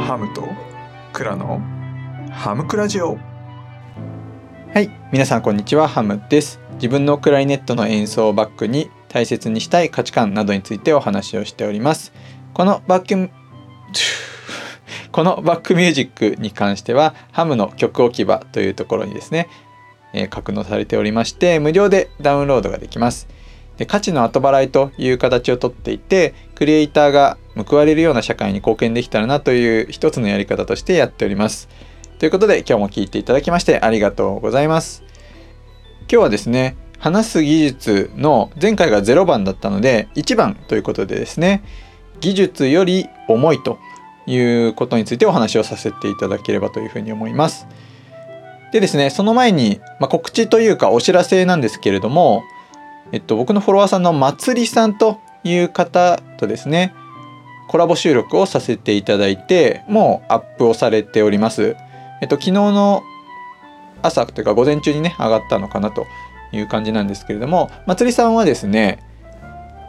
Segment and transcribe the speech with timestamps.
[0.00, 0.48] ハムと
[1.12, 1.60] クラの
[2.30, 3.18] ハムクラジオ。
[4.72, 5.86] はい皆さんこんにちは。
[5.86, 6.58] ハムです。
[6.74, 12.12] 自分のクラリネットの演奏をバックに大切にしたい価値観などについてお話をしております。
[12.54, 13.30] このバック
[15.12, 19.48] このバックミュージックに関してはハムの曲置き場というところにですね、
[20.14, 23.28] えー、格納されておりまして無料でダウンロードができます。
[23.76, 31.68] で価値の後払いという形をとっていてクリエイターが報われるような社会に貢献できたらなという一つのやり方としてやっております。
[32.18, 35.04] ということで今日も聞いていただきましてありがとうございます。
[36.02, 41.64] 今日はですね話す技術の前回が0番だったので1番ということでですね
[42.20, 43.78] 技術より重いと
[44.26, 47.66] いうことについてお話をさせていただければというふうに思います。
[48.72, 52.42] でですねその前に、まあ、告知というかお知らせなんですけれども
[53.12, 56.94] えっと、僕のフォロワーさんのまつりさんという方とですね
[57.68, 61.76] コラボ収録をさせていただいてもうアップをされております。
[62.20, 63.02] えっと昨日の
[64.02, 66.06] 朝というか午前中にね上がったのかなと
[66.52, 68.98] いう感じなんですけれどもまつりさんはですね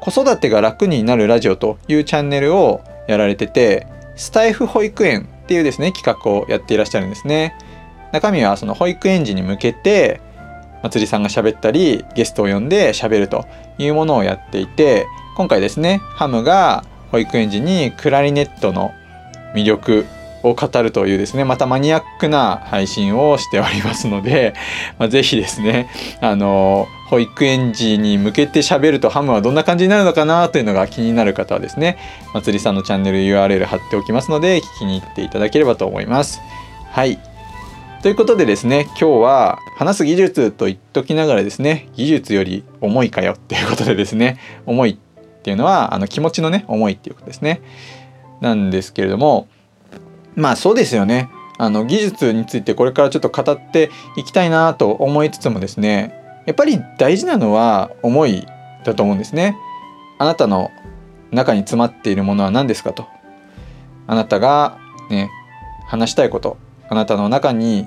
[0.00, 7.56] 子育てが楽になるラジオというチャンネルをやられててスタイフ保育園っていうですね企画をやっていらっしゃるんですね。
[8.12, 10.20] 中身はその保育園児に向けて
[10.82, 13.44] まつりさんが喋ったりゲストを呼んで喋ると
[13.78, 18.92] いうものをやっていて今回ですねハムが保育園児にクラリネットの
[19.54, 20.06] 魅力
[20.42, 24.54] を語るというですねまたマニアックな配信をしておりますので、
[24.98, 25.88] まあ、ぜひですね
[26.20, 31.96] あの保育園児に向けて喋るとハムはどんな感じになるのかなというのが気になる方はですね
[32.34, 36.40] まつりさんのチャンネル URL 貼っておきますので聞きに行っていただければと思います。
[36.90, 37.18] はい
[38.02, 44.98] ということでですね今日は話す技術と言っときながらですね技術より重いかよっていうことでですね重い
[45.48, 47.62] っていうのはあの気持ちのね重いっていうことですね。
[48.42, 49.48] なんですけれども
[50.36, 51.30] まあそうですよね。
[51.56, 56.14] あの技術についてこれからちょっと語っていきたいなと思いつつもですね
[56.44, 58.46] やっぱり大事なのは思い
[58.84, 59.56] だと思うんですね。
[60.18, 60.70] あなたの
[61.30, 63.06] 中に詰まっているものは何ですかと。
[64.06, 64.76] あなたが
[65.08, 65.30] ね
[65.86, 66.58] 話したいこと
[66.90, 67.86] あなたの中に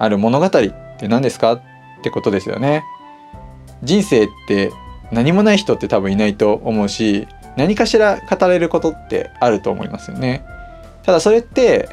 [0.00, 1.62] ある物語って何ですかっ
[2.02, 2.82] てことですよね。
[3.84, 4.72] 人生って
[5.12, 10.44] 何もない人って多分いないと思うし何かしら語れることってあると思いますよね。
[11.04, 11.88] ただそれって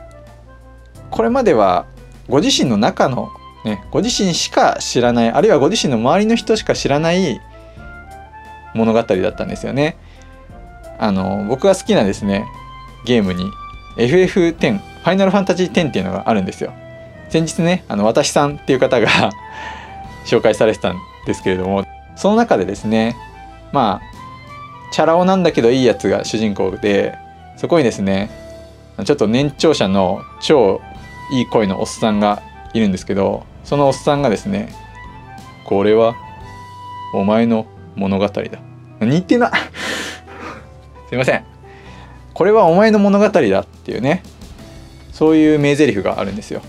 [1.11, 1.85] これまでは
[2.27, 3.29] ご自身の中の
[3.63, 7.39] ねご自身しか知らないあるいはご自身の周りの人しか知らない
[8.73, 9.97] 物語だったんですよね。
[10.99, 12.45] あの僕が好きなですね
[13.05, 13.45] ゲームに
[13.97, 16.73] FF10 ファイナルファンタジー10っていうのがあるんですよ。
[17.29, 19.07] 先日ねあの私さんっていう方が
[20.25, 21.83] 紹介されてたんですけれども
[22.15, 23.15] その中でですね
[23.71, 27.17] まあチャラ男なんだけどいいやつが主人公で
[27.57, 28.29] そこにですね
[29.05, 30.81] ちょっと年長者の超
[31.31, 34.73] いい声のおっさんがいるんですけどそのおっさんがですね
[35.65, 36.15] 「これは
[37.13, 37.65] お前の
[37.95, 38.41] 物語だ」
[39.01, 39.51] 似てな
[41.09, 41.43] すいません。
[42.33, 44.23] これはお前の物語だっていうね
[45.11, 46.61] そういう名台詞があるんですよ。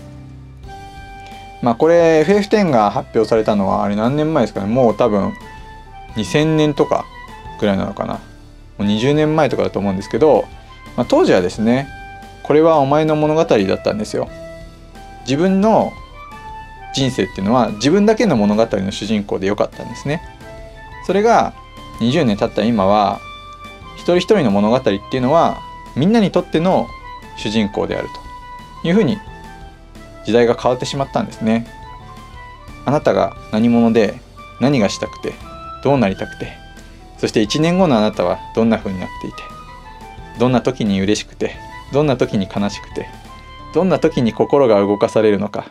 [1.65, 4.67] まあこれ FF10 が発表されたのはあれ何年前ですかね。
[4.67, 5.33] もう多分
[6.15, 7.05] 2000年とか
[7.59, 8.13] ぐらいなのかな。
[8.13, 8.19] も
[8.79, 10.45] う20年前とかだと思うんですけど、
[10.95, 11.87] まあ、当時はですね
[12.43, 14.29] これはお前の物語だったんですよ。
[15.21, 15.91] 自分の
[16.93, 20.21] 人生っていうのは自分だけの物語の主人公でよかったんですね。
[21.07, 21.55] それが
[21.99, 23.19] 20年経った今は
[23.95, 25.57] 一人一人の物語っていうのは
[25.95, 26.87] みんなにとっての
[27.37, 28.07] 主人公である
[28.83, 29.17] というふうに
[30.25, 31.67] 時代が変わってしまったんですね。
[32.85, 34.19] あなたが何者で
[34.59, 35.33] 何がしたくて
[35.83, 36.53] どうなりたくて
[37.17, 39.37] そして1年後のあなたはどんな風になっていて
[40.39, 41.55] どんな時に嬉しくて
[41.91, 43.07] どんな時に悲しくて
[43.73, 45.69] どんな時に心が動かされるのか。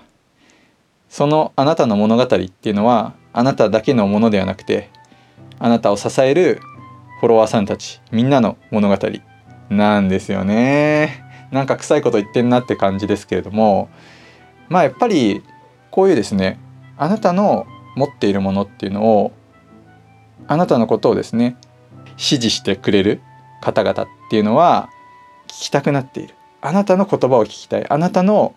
[1.08, 4.90] そのあなたの物語っていうのはあなただけのものではなくて
[5.60, 6.60] あなたを支える
[7.20, 8.98] フォロワーさんたちみんなの物語
[9.70, 11.22] なんですよね。
[11.52, 13.88] なんか臭いこと言ってんなって感じですけれども
[14.74, 15.40] まあやっぱり
[15.92, 16.58] こういうですね
[16.96, 19.32] あなたの持っているものっていうのを
[20.48, 21.56] あなたのことをですね
[22.16, 23.20] 支持してくれる
[23.60, 24.90] 方々っていうのは
[25.46, 28.56] 聞きたくなっているあなたの言葉を聞きたいあなたの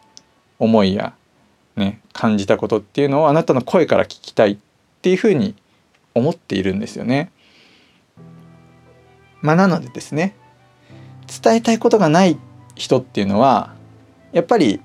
[0.58, 1.14] 思いや
[1.76, 4.58] ね感じたことっていうのをあなたの声から聞きたいっ
[5.04, 5.54] ていうふうに
[6.16, 7.32] 思っているんですよね。
[9.44, 10.34] まあ、なのでですね
[11.44, 12.40] 伝えたいことがない
[12.74, 13.76] 人っていうのは
[14.32, 14.82] やっぱり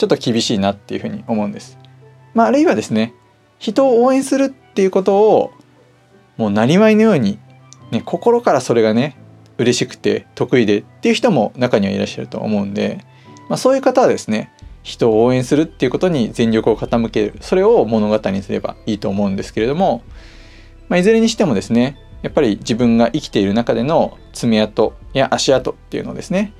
[0.00, 1.78] ちょっと厳しいなっていうふうに思うんです。
[2.34, 3.14] まあ、あるいはですね
[3.58, 5.52] 人を応援するっていうことを
[6.36, 7.38] もうなりわいのように、
[7.90, 9.16] ね、心からそれがね
[9.58, 13.04] 嬉しくて得意でっていう人も中にはいらっしゃると思うんで
[13.50, 14.52] まあ、そういう方はですね
[14.84, 20.04] 人を応援するっていうことに全力を傾けるそれを物語にすればいいと思うんですけれども、
[20.88, 26.52] まあ、いずれにしてもですねやっぱり自分が生きている中での爪痕や足跡っていうのをですね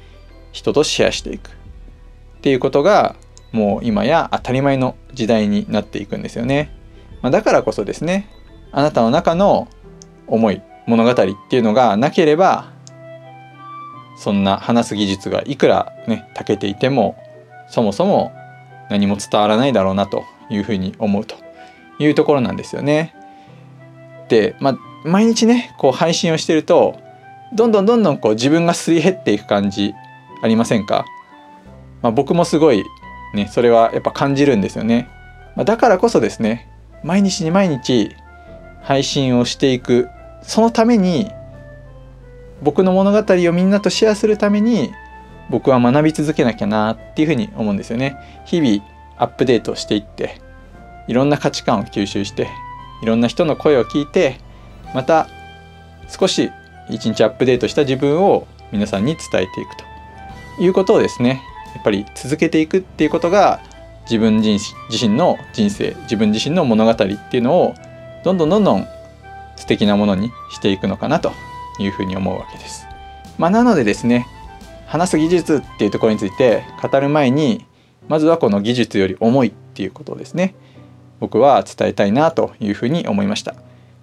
[0.50, 1.52] 人とシェアしていくっ
[2.42, 3.14] ていうことが
[3.52, 6.70] もう今や当たり前の時代になっていくんですよね。
[7.22, 8.28] まあ、だからこそですね
[8.72, 9.68] あなたの中の
[10.26, 12.72] 思い物語っていうのがなければ
[14.16, 17.16] そんな話す技術がいくらね長けていても
[17.68, 18.32] そもそも
[18.90, 21.36] 何も伝わらないだろうなというふうに思うと
[21.98, 23.14] いうところなんですよね。
[24.28, 26.98] で、まあ、毎日ねこう配信をしてると
[27.52, 29.94] どんどんどんどんこう自分がすり減っていく感じ
[30.42, 31.04] ありませんか、
[32.02, 32.84] まあ、僕もすごい
[33.34, 35.08] ねそれはやっぱ感じるんですよね。
[35.56, 36.68] まあ、だからこそですね
[37.02, 38.14] 毎日に毎日
[38.82, 40.08] 配信をしていく
[40.42, 41.30] そのために
[42.62, 44.92] 僕の物語をみんなとシェアするために
[45.48, 48.16] 僕は学び続けなきゃなっていうふうに思うんですよね。
[48.46, 48.84] 日々
[49.18, 50.40] アップデートしていって
[51.08, 52.48] いろんな価値観を吸収して
[53.02, 54.38] いろんな人の声を聞いて
[54.94, 55.28] また
[56.08, 56.50] 少し
[56.88, 59.84] 一日アップデートした自分を皆さんに伝えていくと
[60.62, 61.42] いうことをですね
[61.74, 63.60] やっぱり続けていくっていうことが
[64.04, 64.58] 自分自
[64.90, 67.74] 身の人生自分自身の物語っていうのを
[68.24, 68.86] どんどんどんどん
[69.56, 71.32] 素敵なものにしていくのかなと
[71.78, 72.86] いうふうに思うわけです。
[73.38, 74.26] まあ、なのでですね
[74.86, 77.64] 話す技術っていうところについて語る前に
[78.08, 80.54] まずはこの技術より重いっていうことをですね
[81.20, 83.54] 僕は伝えたいなというふうに思いました。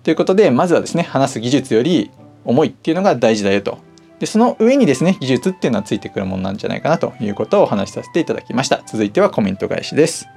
[0.04, 2.10] ということでまずはですね話す技術より
[2.46, 3.80] 重いっていうのが大事だよと
[4.19, 8.81] でその上にですね技術っていうのはついてくるものなんじゃないかなということをお話しさせていただきました。
[8.86, 10.28] 続いてはコメント返しです。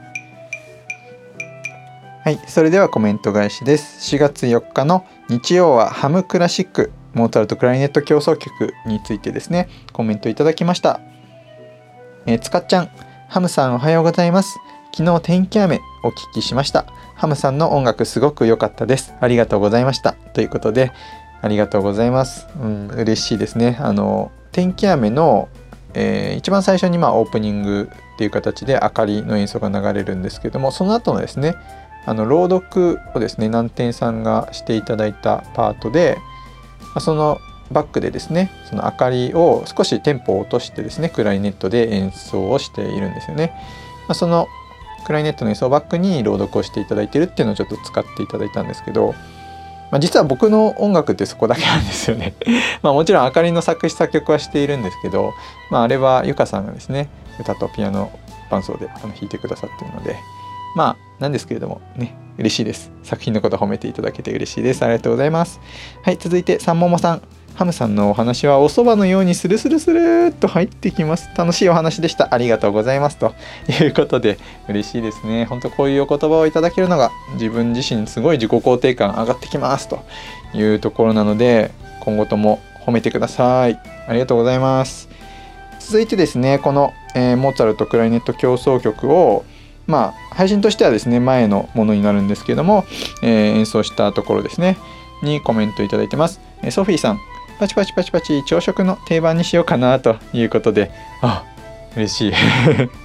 [2.23, 4.15] はいそれではコメント返しです。
[4.15, 11.01] 4月4日の日曜はハムクラシックモーツァルトクラリネット協奏曲についてですねコメントいただきました。
[12.27, 12.91] え、つかっちゃん
[13.29, 14.59] ハムさんおはようございます。
[14.93, 16.85] 昨日天気雨お聞きしました。
[17.15, 19.15] ハムさんの音楽すごく良かったです。
[19.21, 20.13] ありがとうございました。
[20.13, 20.93] ということで
[21.43, 22.47] ありがとうございます。
[22.61, 23.79] うん、嬉しいですね。
[23.81, 25.49] あの天気雨の、
[25.95, 31.55] えー、一番最初にまあオープニングっていう形で明かりの演奏が流れるんですけども、その後のですね、
[32.07, 36.19] あの朗読をですね、南天さんがしていただいたパートで、
[36.99, 37.39] その
[37.71, 43.53] バックでですね、その明かりを少しテンポを落としてですね、クラリネットで演奏をしているんですよね。
[44.09, 44.49] まあ、その
[45.05, 49.15] クラリネットの演奏バックに朗読をしていただいてるっていうのをちょっと使っていただいたんですけど、
[49.91, 52.35] まあ、実は僕の音楽ってそこだけなんですよね。
[52.83, 55.33] まあもちろんあかりの作詞作曲はしているんですけど、
[55.71, 57.09] まあ、あれはゆかさんがですね
[57.39, 58.11] 歌とピアノ
[58.51, 60.17] 伴奏であの弾いてくださってるので
[60.77, 62.91] まあなんですけれどもね嬉しいです。
[63.03, 64.83] 作品のこと褒めていただけて嬉しいです。
[64.83, 65.61] ありがとうございます。
[66.03, 67.23] はい続いて三桃さん。
[67.55, 71.29] ハムさんのお話はお蕎麦のようにスルスルスルっと入ってきます。
[71.37, 72.33] 楽しいお話でした。
[72.33, 73.19] ありがとうございます。
[73.19, 73.35] と
[73.69, 74.39] いうことで、
[74.69, 75.45] 嬉しいですね。
[75.45, 80.01] 本当こういうお言葉をいただけるのが自分自身すごい自己肯定感上がってきますと
[80.55, 81.71] いうところなので、
[82.01, 83.79] 今後とも褒めてください。
[84.07, 85.09] ありがとうございます。
[85.81, 89.45] 続いてですね、この、えー、モーツァルトクライネット協奏曲を
[89.87, 92.85] まあ配信としてはですね前のものになるんですけども、
[93.23, 94.79] えー、演奏したところですね
[95.23, 96.41] にコメントいただいてます。
[96.71, 97.19] ソフィーさん
[97.61, 100.91] パチパチパチパチ朝食の定番にしようかなということで。
[101.21, 101.45] あ
[101.95, 102.33] 嬉しい。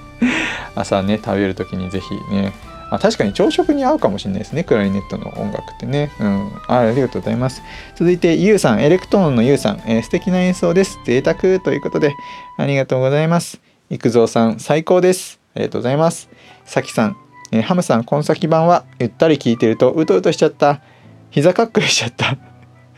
[0.74, 2.54] 朝ね食べる時にぜひね。
[2.90, 6.10] あ確かに朝食に合うかもしれないですねクラリネットの音楽ってね。
[6.18, 6.52] うん。
[6.68, 7.62] あありがとうございます。
[7.96, 10.98] 続いてゆうさんエレクトーンのゆうさん、えー、素敵な演奏です。
[11.04, 12.14] 贅沢ということで
[12.56, 13.60] ありがとうございます。
[13.90, 15.38] 育三さん最高です。
[15.54, 16.30] ありがとうございます。
[16.64, 17.16] さきさん、
[17.52, 20.80] えー、ハムさん今先版はゆったり聴いてるとうとうとしちゃった。
[21.28, 22.38] 膝かっくりしちゃった。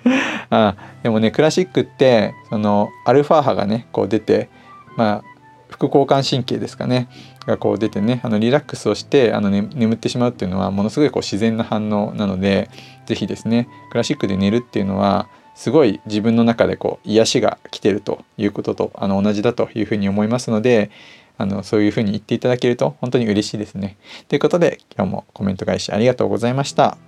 [0.51, 4.49] あでもねクラシックってそのアルファ波がねこう出て
[4.97, 5.39] まあ
[5.69, 7.09] 副交感神経ですかね
[7.47, 12.71] がこう出てねあのリラックスをしてあの、ね、眠ってしまうっていうのはものすごいこう自然な反応なので
[13.07, 20.91] 是非ですねクラシックで寝るっていうのはすごい自分の中でこう癒しが来てるということとあの同じだというふうに思いますので
[21.37, 23.97] あのそういうふうに言っていただけると本当に嬉しいですね。
[24.29, 27.08] ということで今日もコメント返しありがとうございました。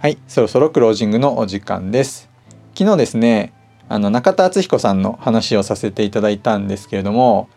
[0.00, 2.30] はい、そろそろクロージングのお時間です。
[2.74, 3.52] 昨日ですね、
[3.86, 7.50] あの中田敦彦さんの話をさせていただいたんですけれども、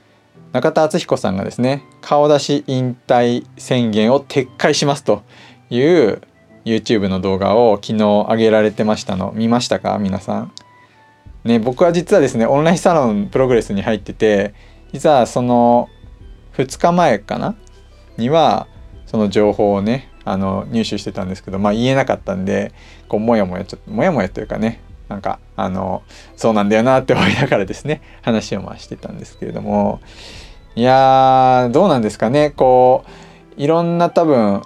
[0.51, 5.23] 中田敦彦さんがですね、顔出し引退宣言を撤回しますと
[5.69, 6.21] いう
[6.65, 9.97] YouTube の動画を昨日上げられてましたの見ましたか？
[9.97, 10.51] 皆さん。
[11.45, 14.53] ね、僕は実はですね、オンラインサロンプログレスに入ってて、
[14.91, 15.87] 実はその
[16.57, 17.55] 2日前かな？
[18.17, 18.67] には
[19.05, 22.71] その情報をねあの入手してたんですけど、まあ、言えなかったんで
[23.07, 26.03] こうモヤモヤちょっとモヤモヤというかねなんかあの
[26.35, 29.99] そうなんだよなって思いながらですね話を回してたんですけれども。
[30.75, 33.05] いやーどうなんですかねこ
[33.57, 34.63] ういろんな多分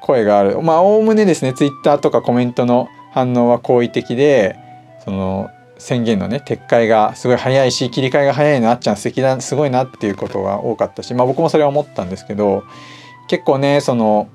[0.00, 0.60] 声がある。
[0.62, 4.58] まあおおむねですねツイッターとかコメントの反応は好意的で
[5.04, 12.64] その宣言のね撤回がすごい早いし切り替えが早いのあっちゃん素敵だすごいなっていうことが多かったしまあ僕もそれは思ったんですけど
[13.28, 14.28] 結構ねその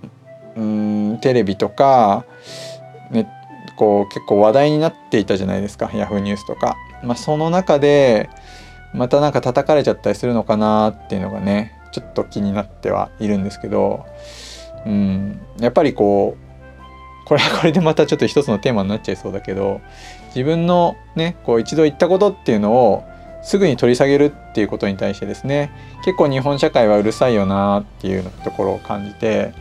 [0.56, 2.26] うんテレビとか、
[3.12, 3.28] ね、
[3.78, 6.76] こう結構話題になっていたじゃないですかヤフーニュースとか。
[7.04, 8.30] まあ、その中で
[8.94, 14.06] またなんか叩かれちゃったりするのかなっていうのがねちょっと気になってはいるんですけど、
[14.86, 19.82] うん、やっぱりこうこれは これでまたちょっと一つのテーマになっちゃいそうだけど
[20.28, 23.04] 自分のねこう一度言ったことっていうのを
[23.44, 25.72] すぐに取り下げるっていうことに対してですね
[26.06, 29.52] 結構日本社会はうるさいよなっていうところを感じて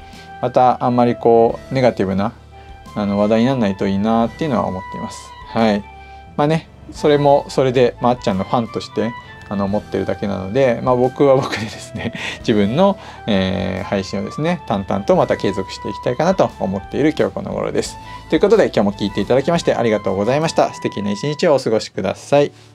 [0.42, 2.34] またあんまりこうネガティブな
[2.94, 5.30] あの話題にならないといいなっていうのは思っています。
[5.48, 5.82] はい。
[6.36, 9.12] まあね、それもそれで、まあ、あっちゃんのファンとして
[9.48, 17.98] あの思ってるだけなので、まあ、僕は 僕でですね自分の、えー配信をですね淡々とまた継続していきたいかなと思っている今日この頃です。
[18.30, 20.72] ということで今日も聞いていただきましてありがとうございました。
[20.72, 22.71] 素敵な一日をお過ごしください。